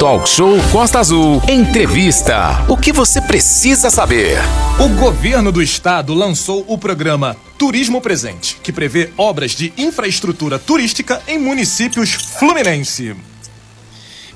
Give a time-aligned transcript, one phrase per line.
[0.00, 1.42] Talk Show Costa Azul.
[1.46, 2.64] Entrevista.
[2.70, 4.38] O que você precisa saber?
[4.82, 11.20] O governo do estado lançou o programa Turismo Presente, que prevê obras de infraestrutura turística
[11.28, 13.14] em municípios fluminense.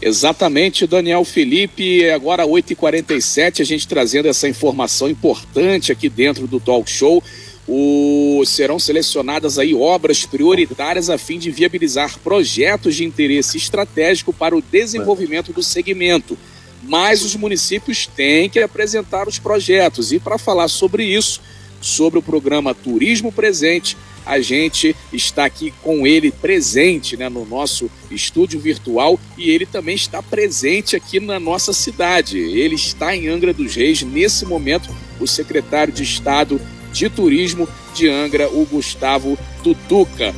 [0.02, 2.10] Exatamente, Daniel Felipe.
[2.10, 7.24] Agora 8h47, a gente trazendo essa informação importante aqui dentro do Talk Show.
[7.66, 14.56] O, serão selecionadas aí obras prioritárias a fim de viabilizar projetos de interesse estratégico para
[14.56, 16.36] o desenvolvimento do segmento.
[16.82, 20.12] Mas os municípios têm que apresentar os projetos.
[20.12, 21.40] E para falar sobre isso,
[21.80, 27.90] sobre o programa Turismo Presente, a gente está aqui com ele presente né, no nosso
[28.10, 32.38] estúdio virtual e ele também está presente aqui na nossa cidade.
[32.38, 34.88] Ele está em Angra dos Reis, nesse momento,
[35.20, 36.60] o secretário de Estado
[36.94, 40.34] de Turismo de Angra, o Gustavo Tutuca.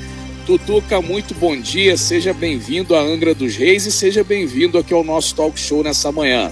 [0.47, 5.05] Tutuca, muito bom dia, seja bem-vindo a Angra dos Reis e seja bem-vindo aqui ao
[5.05, 6.51] nosso talk show nessa manhã.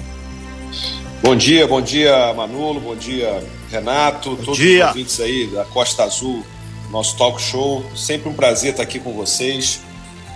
[1.22, 4.84] Bom dia, bom dia Manolo, bom dia Renato, bom todos dia.
[4.84, 6.44] os ouvintes aí da Costa Azul
[6.90, 7.84] nosso talk show.
[7.96, 9.80] Sempre um prazer estar aqui com vocês.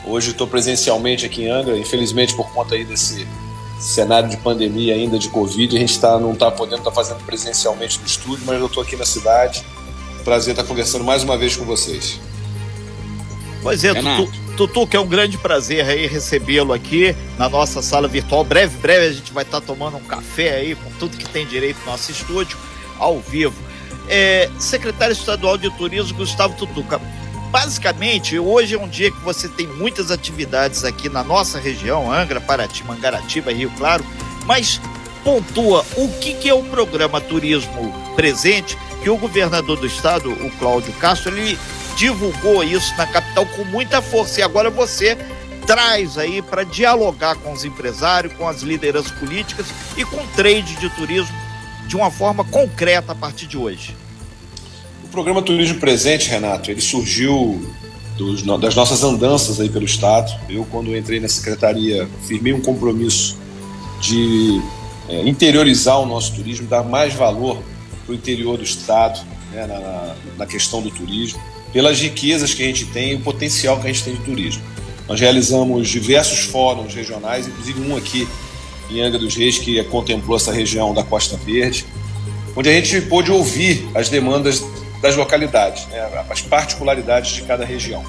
[0.04, 3.26] Hoje estou presencialmente aqui em Angra, infelizmente por conta aí desse
[3.78, 7.24] cenário de pandemia ainda de Covid, a gente tá, não está podendo estar tá fazendo
[7.24, 9.64] presencialmente no estúdio, mas eu estou aqui na cidade.
[10.24, 12.20] Prazer estar conversando mais uma vez com vocês.
[13.62, 18.06] Pois é, Tutu, Tutu, que é um grande prazer aí recebê-lo aqui na nossa sala
[18.06, 18.44] virtual.
[18.44, 21.46] Breve, breve a gente vai estar tá tomando um café aí com tudo que tem
[21.46, 22.58] direito no nosso estúdio,
[22.98, 23.68] ao vivo
[24.08, 27.00] é, secretário estadual de turismo Gustavo Tutuca.
[27.50, 32.42] Basicamente, hoje é um dia que você tem muitas atividades aqui na nossa região, Angra,
[32.42, 34.04] Paraty, Mangaratiba, Rio Claro,
[34.44, 34.78] mas
[35.24, 40.50] pontua o que, que é o programa Turismo Presente, que o governador do estado, o
[40.58, 41.58] Cláudio Castro, ele
[41.96, 44.40] divulgou isso na capital com muita força.
[44.40, 45.16] E agora você
[45.66, 50.76] traz aí para dialogar com os empresários, com as lideranças políticas e com o trade
[50.76, 51.34] de turismo
[51.86, 53.96] de uma forma concreta a partir de hoje?
[55.18, 57.60] Programa Turismo Presente, Renato, ele surgiu
[58.16, 60.32] dos, das nossas andanças aí pelo Estado.
[60.48, 63.36] Eu, quando entrei na secretaria, firmei um compromisso
[64.00, 64.62] de
[65.08, 67.60] é, interiorizar o nosso turismo, dar mais valor
[68.06, 69.18] para o interior do Estado,
[69.50, 71.40] né, na, na, questão do turismo,
[71.72, 74.62] pelas riquezas que a gente tem e o potencial que a gente tem de turismo.
[75.08, 78.28] Nós realizamos diversos fóruns regionais, inclusive um aqui
[78.88, 81.84] em Angra dos Reis, que contemplou essa região da Costa Verde,
[82.54, 84.62] onde a gente pôde ouvir as demandas
[85.00, 88.04] das localidades, né, as particularidades de cada região.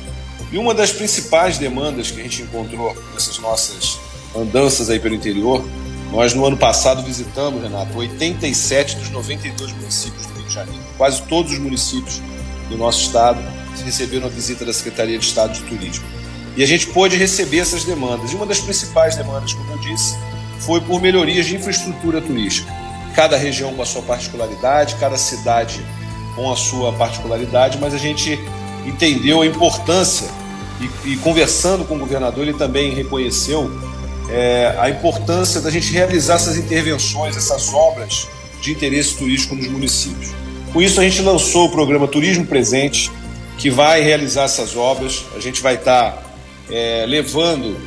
[0.52, 4.00] E uma das principais demandas que a gente encontrou nessas nossas
[4.36, 5.64] andanças aí pelo interior,
[6.12, 10.84] nós no ano passado visitamos, Renato, 87 dos 92 municípios do Rio de Janeiro.
[10.98, 12.20] Quase todos os municípios
[12.68, 13.40] do nosso estado
[13.84, 16.06] receberam a visita da Secretaria de Estado de Turismo.
[16.58, 18.32] E a gente pôde receber essas demandas.
[18.32, 20.18] E uma das principais demandas, como eu disse,
[20.60, 22.72] foi por melhorias de infraestrutura turística.
[23.16, 25.86] Cada região com a sua particularidade, cada cidade
[26.40, 28.40] com a sua particularidade, mas a gente
[28.86, 30.26] entendeu a importância
[30.80, 33.70] e, e conversando com o governador, ele também reconheceu
[34.30, 38.30] é, a importância da gente realizar essas intervenções, essas obras
[38.62, 40.32] de interesse turístico nos municípios.
[40.72, 43.12] Com isso, a gente lançou o programa Turismo Presente,
[43.58, 45.26] que vai realizar essas obras.
[45.36, 46.24] A gente vai estar
[46.72, 47.78] é, levando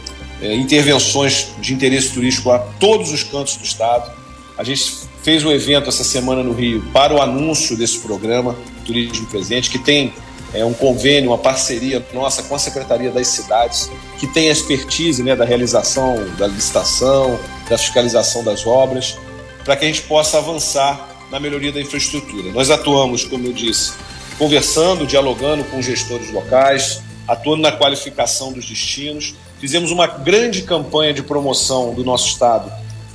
[0.42, 4.12] é, intervenções de interesse turístico a todos os cantos do estado.
[4.58, 9.26] A gente fez um evento essa semana no Rio para o anúncio desse programa Turismo
[9.26, 10.12] Presente, que tem
[10.52, 15.22] é, um convênio, uma parceria nossa com a Secretaria das Cidades, que tem a expertise
[15.22, 17.38] né, da realização da licitação,
[17.68, 19.16] da fiscalização das obras,
[19.64, 22.52] para que a gente possa avançar na melhoria da infraestrutura.
[22.52, 23.92] Nós atuamos, como eu disse,
[24.38, 31.22] conversando, dialogando com gestores locais, atuando na qualificação dos destinos Fizemos uma grande campanha de
[31.22, 32.68] promoção do nosso estado,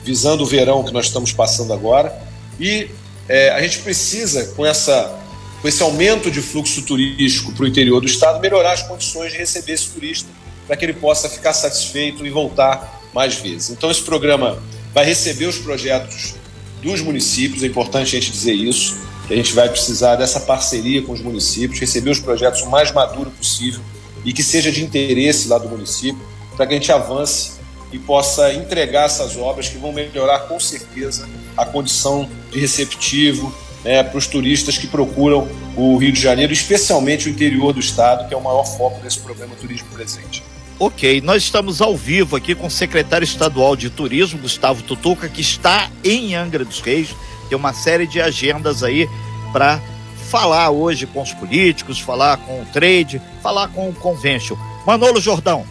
[0.07, 2.17] visando o verão que nós estamos passando agora.
[2.57, 2.89] E
[3.27, 5.13] é, a gente precisa, com, essa,
[5.61, 9.37] com esse aumento de fluxo turístico para o interior do estado, melhorar as condições de
[9.37, 10.29] receber esse turista,
[10.65, 13.69] para que ele possa ficar satisfeito e voltar mais vezes.
[13.69, 14.63] Então, esse programa
[14.93, 16.35] vai receber os projetos
[16.81, 21.01] dos municípios, é importante a gente dizer isso, que a gente vai precisar dessa parceria
[21.01, 23.81] com os municípios, receber os projetos o mais maduro possível
[24.23, 26.21] e que seja de interesse lá do município
[26.55, 27.56] para que a gente avance
[27.91, 33.53] e possa entregar essas obras que vão melhorar com certeza a condição de receptivo
[33.83, 38.27] né, para os turistas que procuram o Rio de Janeiro, especialmente o interior do estado,
[38.27, 40.43] que é o maior foco desse programa Turismo Presente.
[40.79, 45.41] Ok, nós estamos ao vivo aqui com o secretário estadual de turismo, Gustavo Tutuca, que
[45.41, 47.15] está em Angra dos Reis.
[47.49, 49.09] Tem uma série de agendas aí
[49.51, 49.81] para
[50.29, 54.55] falar hoje com os políticos, falar com o trade, falar com o convention.
[54.85, 55.65] Manolo Jordão.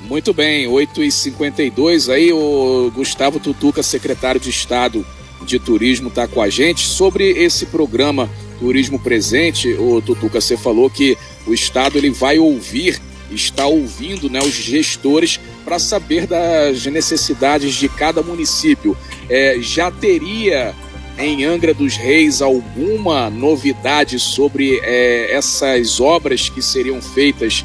[0.00, 5.04] Muito bem, 8h52 aí, o Gustavo Tutuca, secretário de Estado
[5.42, 6.86] de Turismo, está com a gente.
[6.86, 8.30] Sobre esse programa
[8.60, 13.00] Turismo Presente, o Tutuca, você falou que o Estado ele vai ouvir,
[13.30, 18.96] está ouvindo né, os gestores para saber das necessidades de cada município.
[19.28, 20.74] É, já teria
[21.18, 27.64] em Angra dos Reis alguma novidade sobre é, essas obras que seriam feitas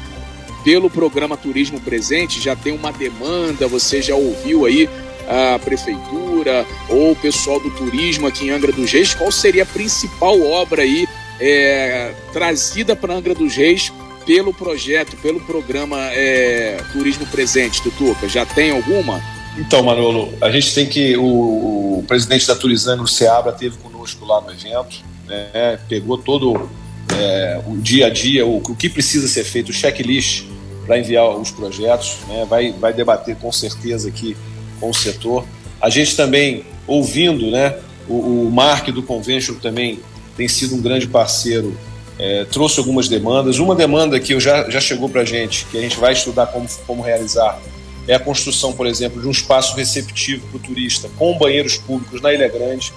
[0.64, 2.40] pelo programa Turismo Presente?
[2.40, 3.68] Já tem uma demanda?
[3.68, 4.88] Você já ouviu aí
[5.28, 9.14] a prefeitura ou o pessoal do turismo aqui em Angra dos Reis?
[9.14, 11.06] Qual seria a principal obra aí
[11.38, 13.92] é, trazida para Angra dos Reis
[14.24, 18.26] pelo projeto, pelo programa é, Turismo Presente, Tutuca?
[18.28, 19.22] Já tem alguma?
[19.56, 21.16] Então, Manolo, a gente tem que.
[21.16, 24.96] O, o presidente da Turizano, o Seabra, teve conosco lá no evento,
[25.26, 26.68] né, pegou todo
[27.12, 30.44] é, o dia a dia, o, o que precisa ser feito, o checklist
[30.86, 34.36] para enviar os projetos, né, vai, vai debater com certeza aqui
[34.78, 35.44] com o setor.
[35.80, 37.76] A gente também, ouvindo, né,
[38.08, 40.00] o, o Mark do Convention também
[40.36, 41.76] tem sido um grande parceiro,
[42.18, 43.58] é, trouxe algumas demandas.
[43.58, 46.68] Uma demanda que já, já chegou para a gente, que a gente vai estudar como,
[46.86, 47.58] como realizar,
[48.06, 52.20] é a construção, por exemplo, de um espaço receptivo para o turista com banheiros públicos
[52.20, 52.92] na Ilha Grande,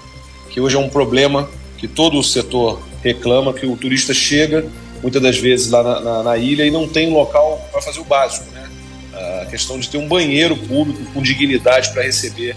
[0.50, 4.66] que hoje é um problema que todo o setor reclama, que o turista chega
[5.02, 8.04] muitas das vezes lá na, na, na ilha e não tem local para fazer o
[8.04, 8.68] básico, né?
[9.42, 12.56] A questão de ter um banheiro público com dignidade para receber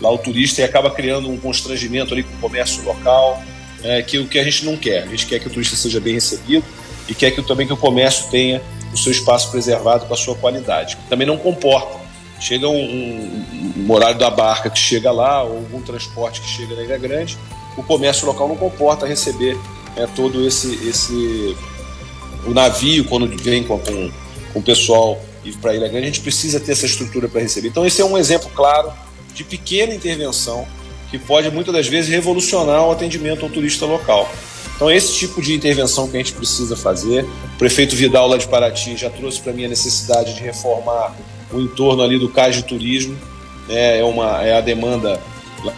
[0.00, 3.42] lá o turista e acaba criando um constrangimento ali com o comércio local,
[3.82, 5.02] é, que o que a gente não quer.
[5.02, 6.64] A gente quer que o turista seja bem recebido
[7.08, 8.62] e quer que também que o comércio tenha
[8.92, 10.96] o seu espaço preservado com a sua qualidade.
[11.08, 12.00] Também não comporta.
[12.40, 16.74] Chega um, um, um horário da barca que chega lá, ou algum transporte que chega
[16.74, 17.36] na Ilha Grande,
[17.76, 19.58] o comércio local não comporta receber
[19.96, 21.56] é, todo esse, esse
[22.46, 24.10] o navio quando vem com, com,
[24.52, 27.68] com o pessoal ir para Ilha Grande, a gente precisa ter essa estrutura para receber.
[27.68, 28.92] Então esse é um exemplo claro
[29.34, 30.66] de pequena intervenção
[31.10, 34.30] que pode muitas das vezes revolucionar o atendimento ao turista local.
[34.76, 37.24] Então, esse tipo de intervenção que a gente precisa fazer.
[37.24, 41.14] O prefeito Vidal, lá de Paraty, já trouxe para mim a necessidade de reformar
[41.52, 43.14] o entorno ali do cais de turismo.
[43.68, 43.98] Né?
[43.98, 45.20] É, uma, é a demanda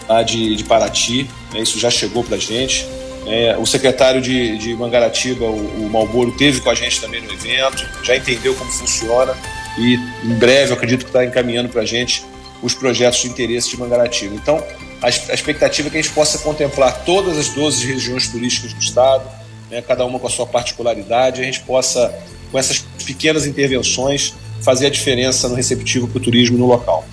[0.08, 1.60] lá de, de Paraty, né?
[1.60, 2.86] isso já chegou para a gente.
[3.26, 7.32] É, o secretário de, de Mangaratiba, o, o Malboro, teve com a gente também no
[7.32, 9.34] evento, já entendeu como funciona
[9.78, 9.94] e
[10.24, 12.24] em breve acredito que está encaminhando para a gente
[12.62, 14.34] os projetos de interesse de Mangaratiba.
[14.34, 14.62] Então,
[15.00, 19.28] a, expectativa é que a gente possa contemplar todas as 12 regiões turísticas do estado,
[19.70, 22.14] né, cada uma com a sua particularidade, e a gente possa,
[22.50, 27.04] com essas pequenas intervenções, fazer a diferença no receptivo para o turismo no local.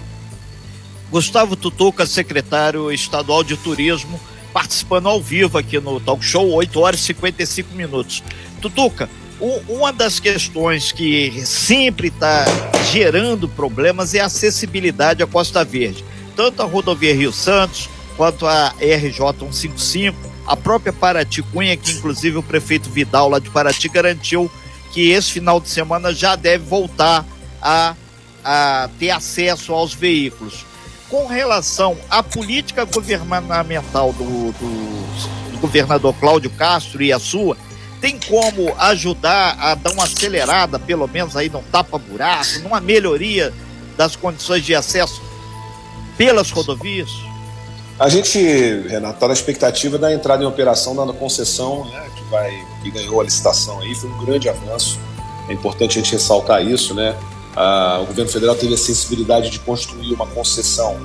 [1.11, 4.19] Gustavo Tutuca, secretário estadual de turismo,
[4.53, 8.23] participando ao vivo aqui no Talk Show, 8 horas e 55 minutos.
[8.61, 9.09] Tutuca,
[9.67, 12.45] uma das questões que sempre está
[12.91, 16.03] gerando problemas é a acessibilidade à Costa Verde
[16.39, 19.11] tanto a rodovia Rio Santos quanto a RJ
[19.51, 20.17] 155,
[20.47, 24.50] a própria Paraty Cunha, que inclusive o prefeito Vidal lá de Paraty garantiu
[24.94, 27.25] que esse final de semana já deve voltar
[27.61, 27.94] a,
[28.41, 30.65] a ter acesso aos veículos.
[31.09, 37.57] Com relação à política governamental do, do, do governador Cláudio Castro e a sua,
[38.00, 43.53] tem como ajudar a dar uma acelerada, pelo menos aí não tapa-buraco, numa melhoria
[43.97, 45.21] das condições de acesso
[46.17, 47.09] pelas rodovias?
[47.99, 48.39] A gente,
[48.87, 53.19] Renato, está na expectativa da entrada em operação da concessão, né, que, vai, que ganhou
[53.19, 54.97] a licitação aí, foi um grande avanço.
[55.49, 57.13] É importante a gente ressaltar isso, né?
[58.01, 60.97] O governo federal teve a sensibilidade de construir uma concessão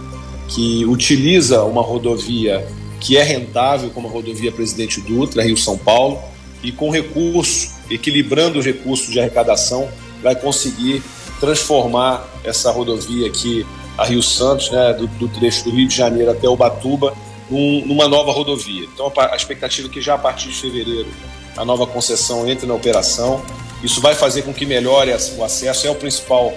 [0.48, 2.66] que utiliza uma rodovia
[3.00, 6.18] que é rentável, como a rodovia Presidente Dutra, Rio-São Paulo,
[6.62, 9.88] e com recurso, equilibrando os recursos de arrecadação,
[10.22, 11.02] vai conseguir
[11.38, 13.66] transformar essa rodovia aqui
[13.98, 17.14] a Rio Santos, né, do, do, trecho do Rio de Janeiro até Ubatuba,
[17.50, 18.88] num, numa nova rodovia.
[18.92, 21.08] Então a expectativa é que já a partir de fevereiro
[21.56, 23.42] a nova concessão entre na operação.
[23.82, 26.52] Isso vai fazer com que melhore o acesso, é o principal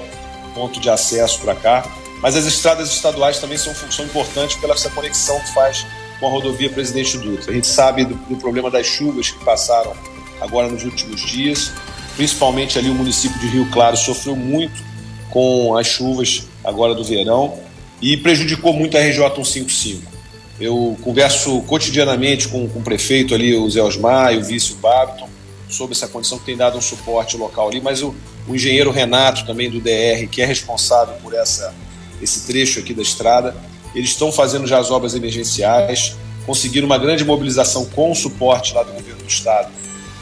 [0.53, 1.85] ponto de acesso para cá.
[2.21, 5.85] Mas as estradas estaduais também são função importante pela essa conexão que faz
[6.19, 7.51] com a rodovia Presidente Dutra.
[7.51, 9.93] A gente sabe do, do problema das chuvas que passaram
[10.41, 11.71] agora nos últimos dias,
[12.15, 14.83] principalmente ali o município de Rio Claro sofreu muito
[15.29, 17.59] com as chuvas agora do verão
[18.01, 20.16] e prejudicou muito a RJ 155.
[20.59, 24.75] Eu converso cotidianamente com, com o prefeito ali, o Zé Osmar e o vice o
[24.77, 25.29] Babiton,
[25.69, 28.15] sobre essa condição que tem dado um suporte local ali, mas o,
[28.47, 31.73] o engenheiro Renato também do DR, que é responsável por essa,
[32.21, 33.55] esse trecho aqui da estrada,
[33.93, 38.83] eles estão fazendo já as obras emergenciais, conseguiram uma grande mobilização com o suporte lá
[38.83, 39.69] do governo do estado,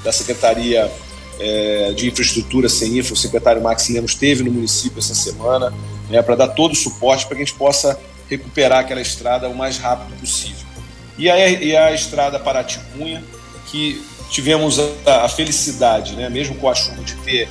[0.04, 0.92] da Secretaria
[1.40, 5.74] é, de infraestrutura, CENIFRA, o secretário Max Lemos esteve no município essa semana,
[6.10, 9.56] né, para dar todo o suporte para que a gente possa recuperar aquela estrada o
[9.56, 10.66] mais rápido possível.
[11.18, 13.24] E a, e a estrada Paraty-Cunha,
[13.68, 17.48] que tivemos a, a, felicidade, né, mesmo com a chuva, de ter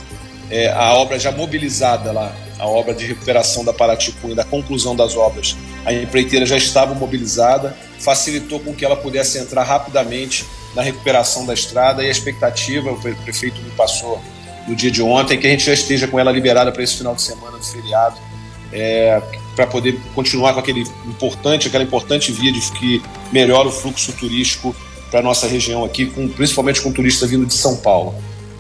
[0.50, 5.16] é, a obra já mobilizada lá, a obra de recuperação da Paraty-Cunha, da conclusão das
[5.16, 5.56] obras.
[5.84, 11.54] A empreiteira já estava mobilizada, facilitou com que ela pudesse entrar rapidamente na recuperação da
[11.54, 14.20] estrada e a expectativa, o prefeito me passou
[14.66, 17.14] no dia de ontem, que a gente já esteja com ela liberada para esse final
[17.14, 18.16] de semana do feriado,
[18.74, 19.22] é,
[19.54, 23.00] para poder continuar com aquele importante, aquela importante via de que
[23.32, 24.74] melhora o fluxo turístico
[25.10, 28.14] para a nossa região aqui, com, principalmente com turistas vindo de São Paulo.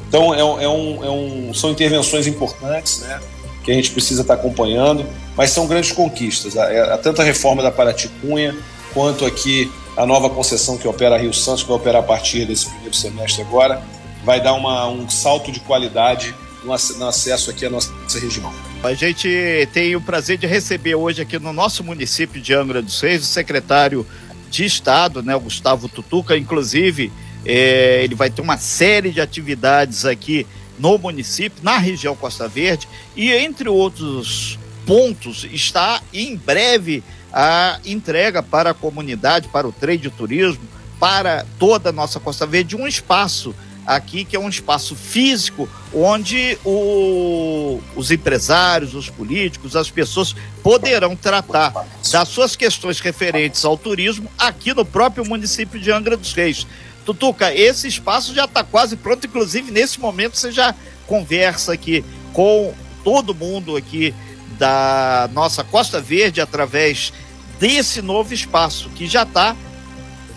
[0.08, 3.20] Então é, é, um, é um, são intervenções importantes, né,
[3.64, 5.04] que a gente precisa estar tá acompanhando,
[5.36, 6.56] mas são grandes conquistas.
[6.56, 8.56] A, a, tanto a reforma da Paraty Cunha,
[8.92, 12.66] quanto aqui a nova concessão que opera Rio Santos, que vai operar a partir desse
[12.66, 13.82] primeiro semestre agora,
[14.24, 18.52] vai dar uma, um salto de qualidade no acesso aqui à nossa região.
[18.84, 23.00] A gente tem o prazer de receber hoje aqui no nosso município de Angra dos
[23.00, 24.06] Reis o secretário
[24.50, 27.10] de Estado, né, o Gustavo Tutuca, inclusive
[27.46, 30.46] é, ele vai ter uma série de atividades aqui
[30.78, 32.86] no município, na região Costa Verde,
[33.16, 40.10] e entre outros pontos está em breve a entrega para a comunidade, para o trade
[40.10, 40.68] turismo,
[41.00, 43.54] para toda a nossa Costa Verde, um espaço
[43.86, 51.14] aqui que é um espaço físico onde o, os empresários, os políticos, as pessoas poderão
[51.14, 51.72] tratar
[52.10, 56.66] das suas questões referentes ao turismo aqui no próprio município de Angra dos Reis.
[57.04, 60.74] Tutuca, esse espaço já está quase pronto, inclusive nesse momento você já
[61.06, 64.14] conversa aqui com todo mundo aqui
[64.58, 67.12] da nossa Costa Verde através
[67.58, 69.54] desse novo espaço que já está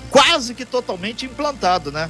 [0.10, 2.10] quase que totalmente implantado, né?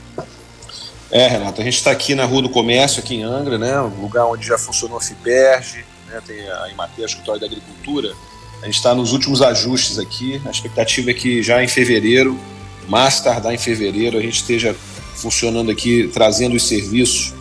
[1.09, 3.79] É, Renato, a gente está aqui na Rua do Comércio, aqui em Angra, né?
[3.81, 6.21] Um lugar onde já funcionou a FIPERG, né?
[6.25, 8.13] tem a Imater, a Escritório da Agricultura.
[8.61, 10.41] A gente está nos últimos ajustes aqui.
[10.45, 12.37] A expectativa é que já em fevereiro,
[12.87, 14.75] mais tardar em fevereiro, a gente esteja
[15.15, 17.33] funcionando aqui, trazendo os serviços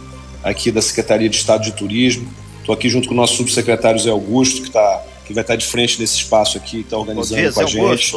[0.44, 2.28] aqui da Secretaria de Estado de Turismo.
[2.60, 5.66] Estou aqui junto com o nosso subsecretário Zé Augusto, que está que vai estar de
[5.66, 8.14] frente desse espaço aqui, está organizando dia, com a gente.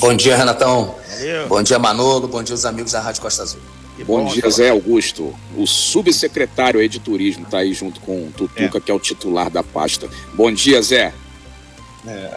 [0.00, 0.94] Bom dia, Renatão.
[1.10, 1.48] Valeu.
[1.48, 2.28] Bom dia, Manolo.
[2.28, 3.60] Bom dia, os amigos da Rádio Costa Azul.
[4.04, 5.34] Bom, bom dia, Zé Augusto.
[5.56, 8.80] O subsecretário aí de turismo está aí junto com o Tutuca, é.
[8.80, 10.08] que é o titular da pasta.
[10.34, 11.12] Bom dia, Zé.
[12.06, 12.36] É,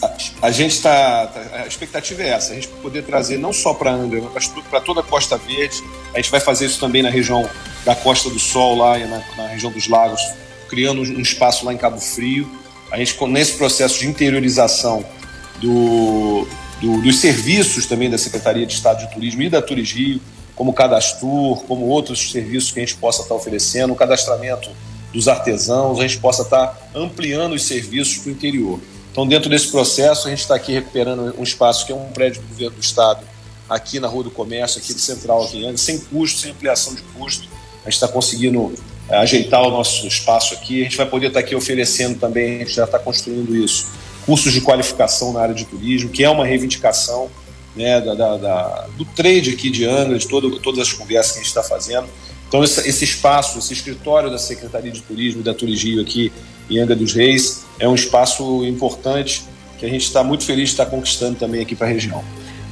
[0.00, 1.26] a, a gente está.
[1.26, 4.80] Tá, a expectativa é essa, a gente poder trazer não só para Angra, mas para
[4.80, 5.82] toda a Costa Verde.
[6.14, 7.48] A gente vai fazer isso também na região
[7.84, 10.20] da Costa do Sol, lá na, na região dos lagos,
[10.68, 12.48] criando um espaço lá em Cabo Frio.
[12.92, 15.04] A gente, nesse processo de interiorização
[15.60, 16.46] do,
[16.80, 20.20] do, dos serviços também da Secretaria de Estado de Turismo e da Turismo
[20.54, 24.70] como Cadastur, como outros serviços que a gente possa estar oferecendo, o cadastramento
[25.12, 28.80] dos artesãos, a gente possa estar ampliando os serviços para o interior.
[29.12, 32.42] Então, dentro desse processo, a gente está aqui recuperando um espaço que é um prédio
[32.42, 33.20] do governo do Estado,
[33.68, 37.48] aqui na Rua do Comércio, aqui do Central, aqui sem custo, sem ampliação de custo.
[37.82, 38.74] A gente está conseguindo
[39.08, 40.80] é, ajeitar o nosso espaço aqui.
[40.80, 43.86] A gente vai poder estar aqui oferecendo também, a gente já está construindo isso,
[44.26, 47.30] cursos de qualificação na área de turismo, que é uma reivindicação
[47.76, 51.38] né, da, da, da do trade aqui de Angra, de todo, todas as conversas que
[51.38, 52.08] a gente está fazendo.
[52.48, 56.32] Então, esse, espaço, esse escritório da Secretaria de Turismo e da Turismo aqui
[56.70, 59.44] em Angra dos Reis, é um espaço importante
[59.78, 62.24] que a gente está muito feliz de estar conquistando também aqui para a região.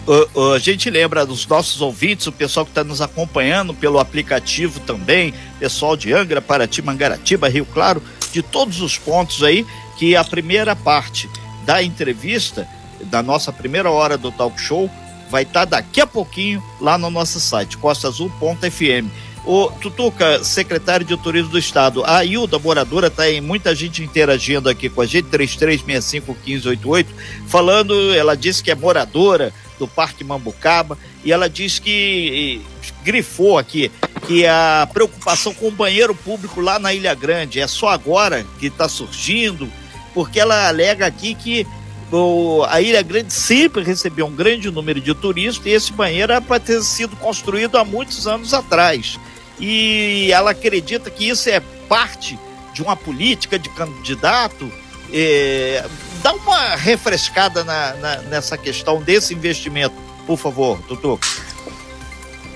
[0.06, 3.98] Uh, uh, a gente lembra dos nossos ouvintes, o pessoal que está nos acompanhando pelo
[3.98, 9.66] aplicativo também, pessoal de Angra, Paraty, Mangaratiba, Rio Claro, de todos os pontos aí,
[9.98, 11.28] que a primeira parte
[11.64, 12.68] da entrevista,
[13.04, 14.90] da nossa primeira hora do talk show,
[15.30, 19.08] vai estar tá daqui a pouquinho lá no nosso site, costaazul.fm.
[19.46, 24.70] O Tutuca, secretário de Turismo do Estado, a Hilda, moradora, está aí, muita gente interagindo
[24.70, 27.06] aqui com a gente, 33651588,
[27.46, 32.62] falando, ela disse que é moradora do Parque Mambucaba, e ela diz que
[33.02, 33.90] grifou aqui
[34.26, 38.66] que a preocupação com o banheiro público lá na Ilha Grande é só agora que
[38.66, 39.70] está surgindo,
[40.14, 41.66] porque ela alega aqui que
[42.10, 46.40] o, a Ilha Grande sempre recebeu um grande número de turistas e esse banheiro era
[46.40, 49.18] para ter sido construído há muitos anos atrás.
[49.58, 52.38] E ela acredita que isso é parte
[52.72, 54.70] de uma política de candidato
[55.12, 55.84] é,
[56.22, 59.94] dá uma refrescada na, na, nessa questão desse investimento,
[60.26, 61.20] por favor, Tutu.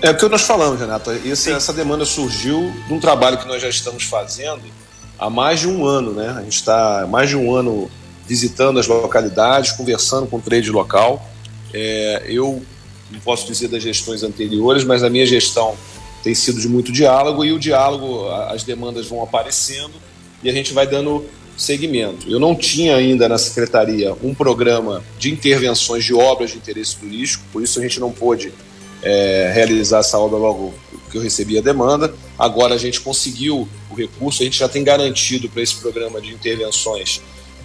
[0.03, 1.13] É o que nós falamos, Renato.
[1.13, 4.63] Esse, essa demanda surgiu de um trabalho que nós já estamos fazendo
[5.19, 6.35] há mais de um ano, né?
[6.37, 7.91] A gente está mais de um ano
[8.27, 11.27] visitando as localidades, conversando com o trade local.
[11.73, 12.63] É, eu
[13.11, 15.75] não posso dizer das gestões anteriores, mas a minha gestão
[16.23, 19.95] tem sido de muito diálogo e o diálogo, as demandas vão aparecendo
[20.43, 21.25] e a gente vai dando
[21.57, 22.31] segmento.
[22.31, 27.45] Eu não tinha ainda na secretaria um programa de intervenções de obras de interesse turístico,
[27.53, 28.53] por isso a gente não pôde
[29.03, 30.75] é, realizar essa obra logo
[31.09, 32.15] que eu recebi a demanda.
[32.39, 36.33] Agora a gente conseguiu o recurso, a gente já tem garantido para esse programa de
[36.33, 37.21] intervenções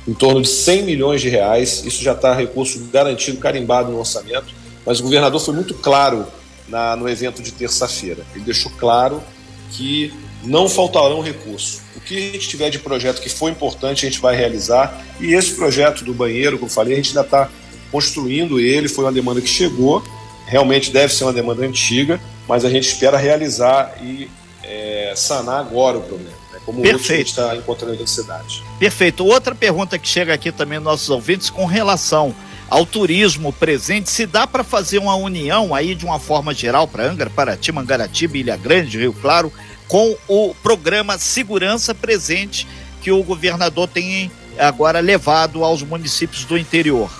[0.07, 1.83] em torno de 100 milhões de reais.
[1.85, 4.53] Isso já está recurso garantido, carimbado no orçamento.
[4.85, 6.27] Mas o governador foi muito claro
[6.67, 8.25] na, no evento de terça-feira.
[8.35, 9.23] Ele deixou claro
[9.71, 11.81] que não faltarão recursos.
[11.95, 15.05] O que a gente tiver de projeto que for importante, a gente vai realizar.
[15.19, 17.49] E esse projeto do banheiro, como eu falei, a gente ainda está
[17.91, 18.89] construindo ele.
[18.89, 20.03] Foi uma demanda que chegou.
[20.45, 24.29] Realmente deve ser uma demanda antiga, mas a gente espera realizar e
[24.63, 26.37] é, sanar agora o problema.
[26.51, 26.59] Né?
[26.65, 27.11] Como Perfeito.
[27.11, 28.63] a gente está encontrando necessidade.
[28.79, 29.25] Perfeito.
[29.25, 32.33] Outra pergunta que chega aqui também nos nossos ouvintes com relação
[32.69, 37.05] ao turismo presente, se dá para fazer uma união aí de uma forma geral para
[37.05, 39.53] Angra, Paraty, Mangaratiba, Ilha Grande, Rio Claro,
[39.87, 42.67] com o programa Segurança Presente
[43.01, 47.11] que o governador tem agora levado aos municípios do interior.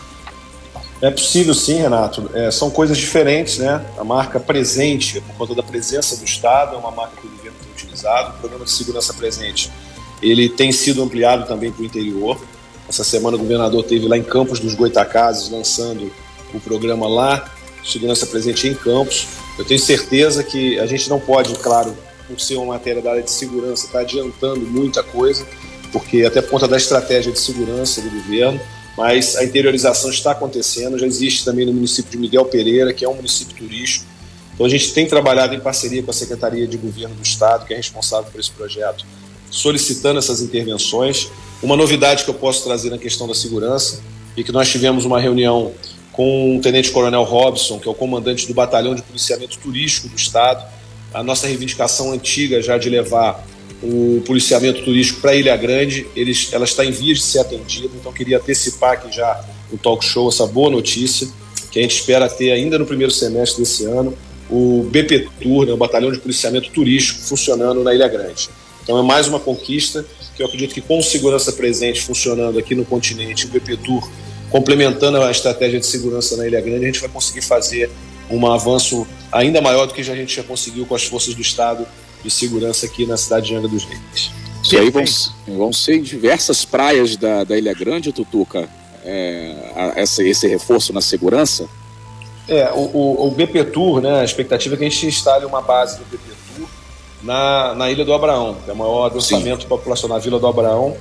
[1.04, 2.32] É possível sim, Renato.
[2.34, 3.86] É, são coisas diferentes, né?
[3.98, 7.58] A marca presente, por conta da presença do Estado, é uma marca que o governo
[7.62, 8.38] tem utilizado.
[8.38, 9.70] O programa de segurança presente,
[10.22, 12.40] ele tem sido ampliado também para o interior.
[12.88, 16.10] Essa semana o governador teve lá em Campos dos Goitacazes lançando
[16.54, 17.52] o programa lá,
[17.84, 19.28] segurança presente em Campos.
[19.60, 21.94] Eu tenho certeza que a gente não pode, claro,
[22.30, 25.46] por ser uma matéria da área de segurança, estar tá adiantando muita coisa,
[25.92, 28.58] porque até por conta da estratégia de segurança do governo,
[28.98, 33.10] mas a interiorização está acontecendo, já existe também no município de Miguel Pereira, que é
[33.10, 34.06] um município turístico.
[34.54, 37.74] Então a gente tem trabalhado em parceria com a Secretaria de Governo do Estado, que
[37.74, 39.06] é responsável por esse projeto,
[39.50, 41.28] solicitando essas intervenções.
[41.62, 44.02] Uma novidade que eu posso trazer na questão da segurança
[44.38, 45.74] e que nós tivemos uma reunião
[46.12, 50.16] com o Tenente Coronel Robson, que é o comandante do Batalhão de Policiamento Turístico do
[50.16, 50.64] Estado,
[51.12, 53.44] a nossa reivindicação antiga já de levar
[53.84, 58.14] o policiamento turístico para Ilha Grande, eles, ela está em vias de ser atendida, então
[58.14, 61.28] queria antecipar aqui já no talk show essa boa notícia,
[61.70, 64.18] que a gente espera ter ainda no primeiro semestre desse ano,
[64.50, 68.50] o BP Tour, né, o Batalhão de Policiamento Turístico, funcionando na Ilha Grande.
[68.84, 72.86] Então é mais uma conquista que eu acredito que com segurança presente funcionando aqui no
[72.86, 74.10] continente, o BP Tour
[74.50, 77.90] complementando a estratégia de segurança na Ilha Grande, a gente vai conseguir fazer
[78.30, 81.86] um avanço ainda maior do que a gente já conseguiu com as forças do Estado
[82.24, 84.32] de segurança aqui na cidade de Angra dos Reis.
[84.64, 85.04] Isso aí vão,
[85.48, 88.70] vão ser diversas praias da, da Ilha Grande, Tutuca,
[89.04, 91.68] é, essa, esse reforço na segurança?
[92.48, 95.62] É, o, o, o, BP Tour, né, a expectativa é que a gente instale uma
[95.62, 96.24] base do BP
[96.56, 96.68] Tour
[97.22, 100.96] na, na Ilha do Abraão, que é o maior adensamento populacional na Vila do Abraão,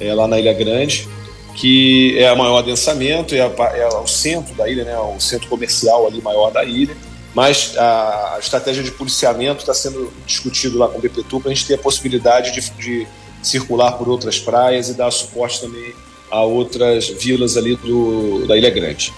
[0.00, 1.08] é, lá na Ilha Grande
[1.54, 5.48] que é o maior adensamento, é, a, é, o centro da ilha, né, o centro
[5.48, 6.96] comercial ali maior da ilha,
[7.34, 11.66] mas a, estratégia de policiamento está sendo discutido lá com o BPTU para a gente
[11.66, 13.06] ter a possibilidade de, de,
[13.42, 15.94] circular por outras praias e dar suporte também
[16.30, 19.12] a outras vilas ali do, da Ilha Grande.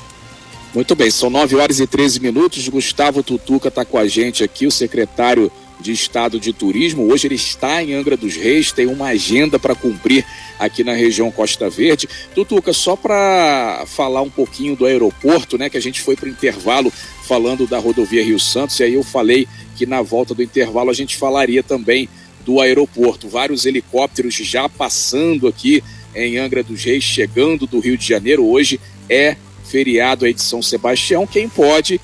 [0.75, 2.69] Muito bem, são 9 horas e 13 minutos.
[2.69, 7.11] Gustavo Tutuca está com a gente aqui, o secretário de Estado de Turismo.
[7.11, 10.25] Hoje ele está em Angra dos Reis, tem uma agenda para cumprir
[10.59, 12.09] aqui na região Costa Verde.
[12.35, 16.31] Tutuca, só para falar um pouquinho do aeroporto, né, que a gente foi para o
[16.33, 16.93] intervalo
[17.27, 20.95] falando da rodovia Rio Santos, e aí eu falei que na volta do intervalo a
[20.95, 22.09] gente falaria também
[22.45, 23.29] do aeroporto.
[23.29, 25.83] Vários helicópteros já passando aqui
[26.15, 28.47] em Angra dos Reis, chegando do Rio de Janeiro.
[28.47, 31.27] Hoje é feriado aí de São Sebastião.
[31.27, 32.01] Quem pode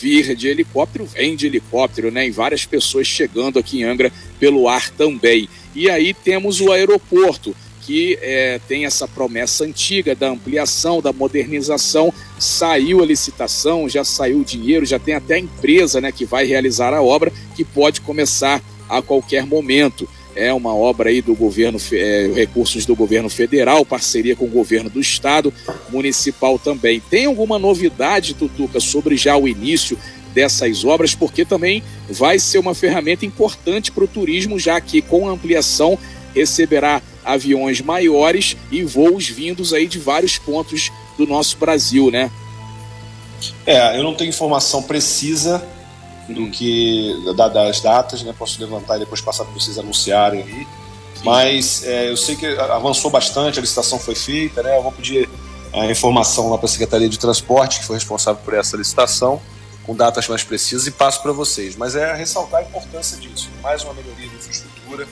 [0.00, 2.26] vir de helicóptero, vem de helicóptero, né?
[2.26, 5.48] E várias pessoas chegando aqui em Angra pelo ar também.
[5.74, 12.12] E aí temos o aeroporto, que é, tem essa promessa antiga da ampliação, da modernização.
[12.38, 16.44] Saiu a licitação, já saiu o dinheiro, já tem até a empresa né, que vai
[16.44, 21.78] realizar a obra, que pode começar a qualquer momento é uma obra aí do governo,
[21.92, 25.52] é, recursos do governo federal, parceria com o governo do estado,
[25.90, 27.00] municipal também.
[27.00, 29.98] Tem alguma novidade, Tutuca, sobre já o início
[30.32, 31.14] dessas obras?
[31.14, 35.98] Porque também vai ser uma ferramenta importante para o turismo, já que com a ampliação
[36.34, 42.30] receberá aviões maiores e voos vindos aí de vários pontos do nosso Brasil, né?
[43.66, 45.66] É, eu não tenho informação precisa
[46.28, 48.34] do que da, das datas, né?
[48.36, 50.66] Posso levantar e depois passar para vocês anunciarem aí.
[51.22, 54.76] Mas é, eu sei que avançou bastante, a licitação foi feita, né?
[54.76, 55.28] Eu vou pedir
[55.72, 59.40] a informação lá para a Secretaria de Transporte, que foi responsável por essa licitação,
[59.84, 61.76] com datas mais precisas, e passo para vocês.
[61.76, 63.50] Mas é ressaltar a importância disso.
[63.62, 65.06] Mais uma melhoria de infraestrutura.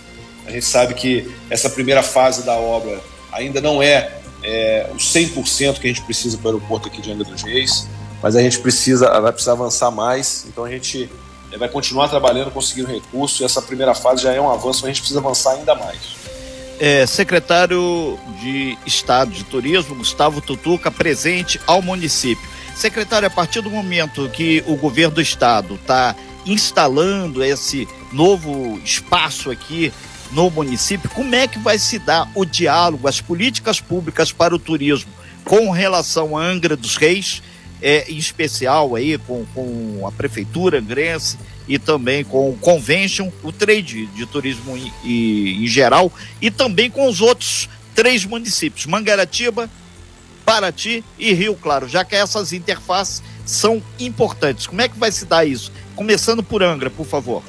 [0.46, 3.01] A gente sabe que essa primeira fase da obra
[3.33, 7.11] ainda não é, é o 100% que a gente precisa para o aeroporto aqui de
[7.11, 7.87] Angra dos Reis
[8.23, 10.47] mas a gente precisa, vai precisar avançar mais.
[10.49, 11.11] Então a gente
[11.59, 15.01] vai continuar trabalhando, conseguindo recursos, e essa primeira fase já é um avanço, a gente
[15.01, 15.99] precisa avançar ainda mais.
[16.79, 22.49] É, secretário de Estado de Turismo, Gustavo Tutuca, presente ao município.
[22.75, 29.51] Secretário, a partir do momento que o governo do Estado está instalando esse novo espaço
[29.51, 29.93] aqui
[30.33, 34.59] no município, como é que vai se dar o diálogo, as políticas públicas para o
[34.59, 35.13] turismo
[35.45, 37.43] com relação à Angra dos Reis,
[37.83, 43.51] é, em especial aí com, com a prefeitura angrense e também com o convention, o
[43.51, 44.92] trade de turismo em,
[45.62, 49.68] em, geral e também com os outros três municípios, Mangaratiba,
[50.45, 54.66] Paraty e Rio Claro, já que essas interfaces são importantes.
[54.66, 55.73] Como é que vai se dar isso?
[55.95, 57.42] Começando por Angra, por favor.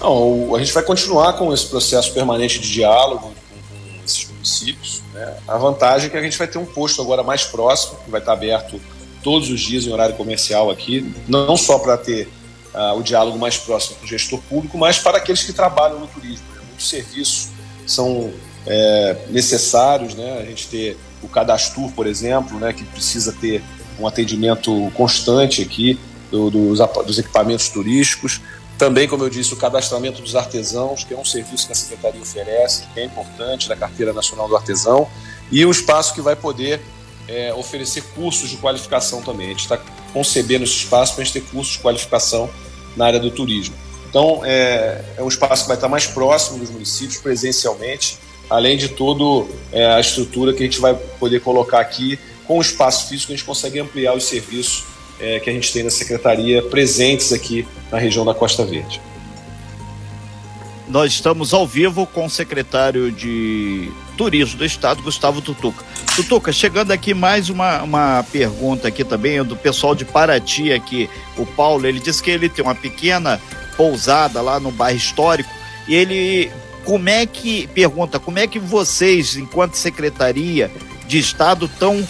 [0.00, 5.02] Não, a gente vai continuar com esse processo permanente de diálogo com, com esses municípios.
[5.12, 5.36] Né?
[5.48, 8.20] A vantagem é que a gente vai ter um posto agora mais próximo, que vai
[8.20, 8.80] estar aberto
[9.22, 12.28] todos os dias em horário comercial aqui, não só para ter
[12.74, 16.06] uh, o diálogo mais próximo com o gestor público, mas para aqueles que trabalham no
[16.06, 16.46] turismo.
[16.54, 16.60] Né?
[16.68, 17.48] Muitos serviços
[17.86, 18.32] são
[18.66, 20.38] é, necessários, né?
[20.40, 22.72] a gente ter o cadastro, por exemplo, né?
[22.72, 23.62] que precisa ter
[23.98, 25.98] um atendimento constante aqui
[26.30, 28.40] do, dos, dos equipamentos turísticos.
[28.76, 32.20] Também, como eu disse, o cadastramento dos artesãos, que é um serviço que a Secretaria
[32.20, 35.08] oferece, que é importante, da Carteira Nacional do Artesão,
[35.50, 36.80] e o espaço que vai poder
[37.28, 39.46] é, oferecer cursos de qualificação também.
[39.46, 39.78] A gente está
[40.12, 42.48] concebendo esse espaço para a gente ter cursos de qualificação
[42.96, 43.74] na área do turismo.
[44.08, 48.88] Então, é, é um espaço que vai estar mais próximo dos municípios, presencialmente, além de
[48.88, 52.18] toda é, a estrutura que a gente vai poder colocar aqui.
[52.46, 54.84] Com o espaço físico, a gente consegue ampliar os serviços
[55.20, 59.00] é, que a gente tem na secretaria presentes aqui na região da Costa Verde.
[60.88, 65.84] Nós estamos ao vivo com o secretário de Turismo do Estado, Gustavo Tutuca.
[66.16, 71.08] Tutuca, chegando aqui mais uma, uma pergunta aqui também do pessoal de Paraty aqui.
[71.36, 73.40] O Paulo, ele disse que ele tem uma pequena
[73.76, 75.48] pousada lá no bairro histórico
[75.86, 76.50] e ele
[76.84, 80.68] como é que pergunta como é que vocês, enquanto secretaria
[81.06, 82.06] de Estado, estão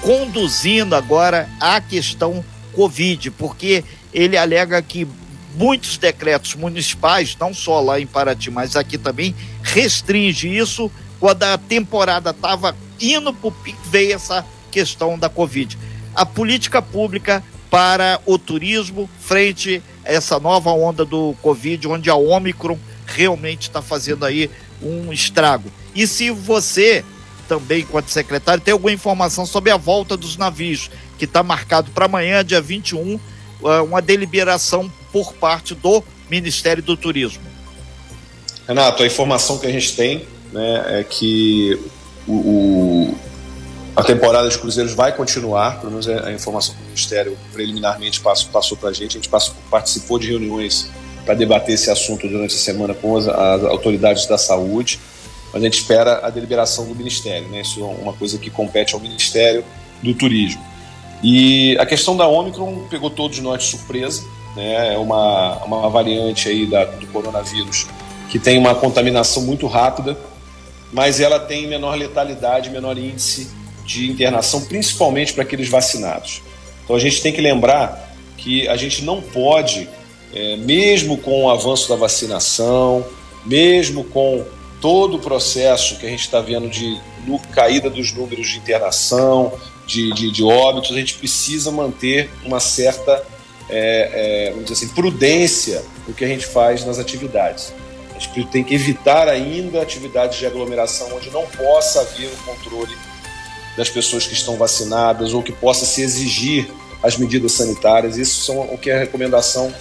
[0.00, 5.06] conduzindo agora a questão Covid, porque ele alega que
[5.54, 10.90] muitos decretos municipais, não só lá em Paraty, mas aqui também, restringe isso.
[11.22, 15.78] Quando a temporada estava indo para o pico, veio essa questão da Covid.
[16.16, 22.16] A política pública para o turismo frente a essa nova onda do Covid, onde a
[22.16, 24.50] Omicron realmente está fazendo aí
[24.82, 25.70] um estrago.
[25.94, 27.04] E se você
[27.46, 32.06] também, enquanto secretário, tem alguma informação sobre a volta dos navios, que está marcado para
[32.06, 33.20] amanhã, dia 21,
[33.64, 37.44] eh, uma deliberação por parte do Ministério do Turismo.
[38.66, 41.78] Renato, a informação que a gente tem né, é que
[42.26, 43.14] o, o,
[43.96, 48.20] a temporada de cruzeiros vai continuar, pelo menos é a informação que o Ministério preliminarmente
[48.20, 49.12] passou, passou para a gente.
[49.12, 50.88] A gente passou, participou de reuniões
[51.24, 54.98] para debater esse assunto durante a semana com as, as autoridades da saúde
[55.52, 57.46] mas a gente espera a deliberação do Ministério.
[57.48, 57.60] Né?
[57.60, 59.64] Isso é uma coisa que compete ao Ministério
[60.02, 60.62] do Turismo.
[61.22, 64.24] E a questão da Omicron pegou todos nós de surpresa.
[64.56, 64.94] Né?
[64.94, 67.86] É uma, uma variante aí da, do coronavírus
[68.30, 70.16] que tem uma contaminação muito rápida,
[70.92, 73.48] mas ela tem menor letalidade, menor índice
[73.84, 76.42] de internação, principalmente para aqueles vacinados.
[76.84, 79.88] Então a gente tem que lembrar que a gente não pode,
[80.34, 83.04] é, mesmo com o avanço da vacinação,
[83.44, 84.44] mesmo com
[84.80, 89.52] todo o processo que a gente está vendo de no, caída dos números de internação,
[89.86, 93.24] de, de, de, óbitos, a gente precisa manter uma certa
[93.68, 97.72] é, é, vamos dizer assim, prudência no que a gente faz nas atividades.
[98.30, 102.96] A gente tem que evitar ainda atividades de aglomeração onde não possa haver o controle
[103.76, 106.70] das pessoas que estão vacinadas ou que possa se exigir
[107.02, 108.16] as medidas sanitárias.
[108.16, 109.72] Isso são o que é a recomendação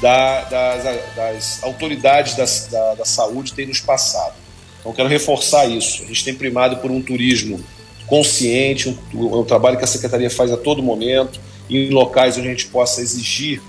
[0.00, 4.34] da, das, das, autoridades da, da, da saúde tem nos passado.
[4.80, 6.02] Então, quero reforçar isso.
[6.02, 7.60] A gente tem primado por um turismo
[8.06, 12.50] consciente, um, um trabalho que a Secretaria faz a todo momento, em locais onde a
[12.50, 13.60] gente possa exigir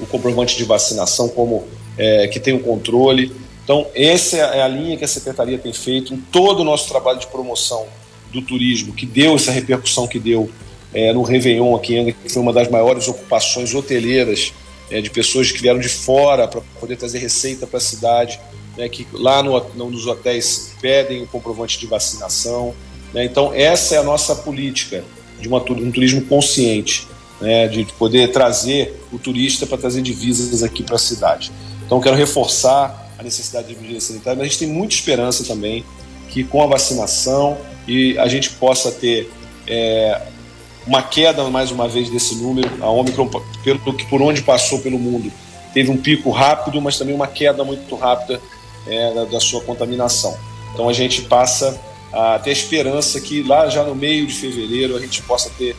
[0.00, 1.64] o comprovante de vacinação como
[1.96, 3.32] é, que tem o um controle.
[3.64, 7.18] Então, essa é a linha que a Secretaria tem feito em todo o nosso trabalho
[7.18, 7.86] de promoção
[8.30, 10.50] do turismo, que deu essa repercussão que deu
[10.92, 14.52] é, no Réveillon aqui em Angra, que foi uma das maiores ocupações hoteleiras
[14.90, 18.38] é, de pessoas que vieram de fora para poder trazer receita para a cidade
[18.76, 22.74] né, que lá no, nos hotéis pedem o comprovante de vacinação.
[23.12, 23.24] Né?
[23.24, 25.04] Então, essa é a nossa política
[25.40, 27.06] de uma, um turismo consciente,
[27.40, 31.52] né, de poder trazer o turista para trazer divisas aqui para a cidade.
[31.86, 35.84] Então, quero reforçar a necessidade de medidas sanitárias, mas a gente tem muita esperança também
[36.28, 39.30] que com a vacinação e a gente possa ter
[39.66, 40.20] é,
[40.86, 42.70] uma queda mais uma vez desse número.
[42.82, 43.28] A Omicron,
[43.62, 45.30] pelo que por onde passou pelo mundo,
[45.72, 48.40] teve um pico rápido, mas também uma queda muito rápida
[48.86, 50.36] é, da, da, sua contaminação.
[50.72, 51.80] Então a gente passa
[52.12, 55.74] a ter esperança que lá já no meio de fevereiro a gente possa ter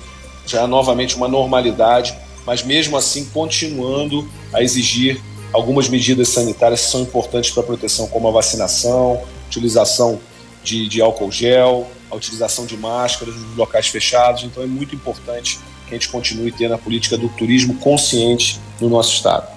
[0.45, 5.21] já novamente uma normalidade, mas mesmo assim continuando a exigir
[5.53, 10.19] algumas medidas sanitárias que são importantes para a proteção, como a vacinação, utilização
[10.63, 14.43] de, de álcool gel, a utilização de máscaras nos locais fechados.
[14.43, 18.89] Então é muito importante que a gente continue tendo a política do turismo consciente no
[18.89, 19.47] nosso estado.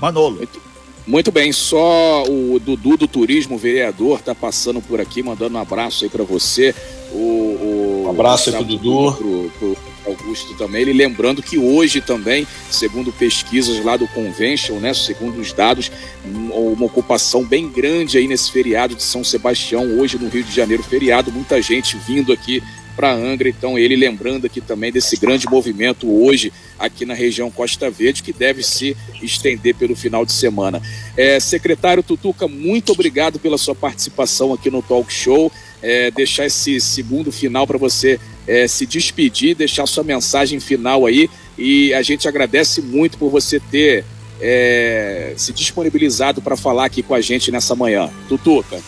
[0.00, 0.36] Manolo.
[0.36, 0.62] Muito,
[1.06, 6.04] muito bem, só o Dudu do Turismo, vereador, está passando por aqui, mandando um abraço
[6.04, 6.74] aí para você.
[7.12, 9.12] O, o, um abraço aí pro Dudu.
[9.12, 10.82] Pro, pro Augusto também.
[10.82, 15.90] Ele lembrando que hoje também, segundo pesquisas lá do Convention, né, segundo os dados,
[16.24, 20.82] uma ocupação bem grande aí nesse feriado de São Sebastião, hoje no Rio de Janeiro,
[20.82, 22.62] feriado, muita gente vindo aqui
[23.00, 23.48] para Angra.
[23.48, 28.32] Então, ele lembrando aqui também desse grande movimento hoje aqui na região Costa Verde, que
[28.32, 30.82] deve se estender pelo final de semana.
[31.16, 35.50] É, secretário Tutuca, muito obrigado pela sua participação aqui no Talk Show.
[35.82, 41.28] É, deixar esse segundo final para você é, se despedir, deixar sua mensagem final aí.
[41.56, 44.04] E a gente agradece muito por você ter
[44.40, 48.10] é, se disponibilizado para falar aqui com a gente nessa manhã.
[48.28, 48.80] Tutuca.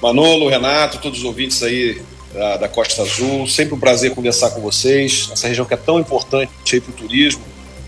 [0.00, 2.00] Manolo, Renato, todos os ouvintes aí
[2.32, 3.46] da, da, Costa Azul.
[3.48, 5.28] Sempre um prazer conversar com vocês.
[5.32, 7.42] Essa região que é tão importante para o turismo.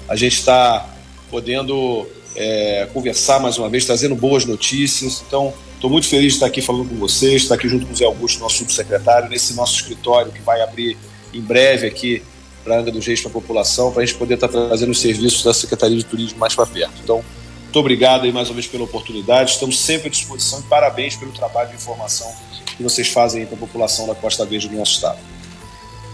[0.09, 0.93] A gente está
[1.31, 5.23] podendo é, conversar mais uma vez, trazendo boas notícias.
[5.27, 7.97] Então, estou muito feliz de estar aqui falando com vocês, estar aqui junto com o
[7.97, 10.95] Zé Augusto, nosso subsecretário, nesse nosso escritório que vai abrir
[11.33, 12.23] em breve aqui
[12.63, 15.43] para Angra dos Reis para a população, para a gente poder estar trazendo os serviços
[15.43, 16.93] da Secretaria de Turismo mais para perto.
[17.03, 17.25] Então,
[17.63, 19.53] muito obrigado aí mais uma vez pela oportunidade.
[19.53, 22.31] Estamos sempre à disposição e parabéns pelo trabalho de informação
[22.77, 25.19] que vocês fazem para a população da Costa Verde do nosso estado.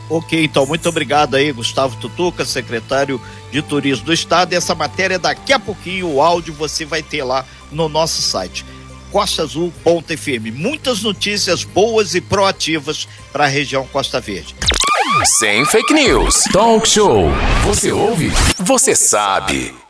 [0.08, 4.52] Ok, então muito obrigado aí, Gustavo Tutuca, secretário de Turismo do Estado.
[4.52, 8.64] E essa matéria daqui a pouquinho, o áudio você vai ter lá no nosso site.
[9.10, 10.52] CostaAzul.fm.
[10.52, 14.54] Muitas notícias boas e proativas para a região Costa Verde.
[15.38, 16.44] Sem fake news.
[16.52, 17.30] Talk show.
[17.64, 18.30] Você ouve?
[18.58, 19.85] Você sabe.